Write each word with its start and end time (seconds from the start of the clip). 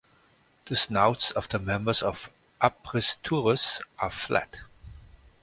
The 0.65 0.75
snouts 0.75 1.29
of 1.29 1.47
the 1.49 1.59
members 1.59 2.01
of 2.01 2.31
"Apristurus" 2.59 3.81
are 3.99 4.09
flat. 4.09 4.57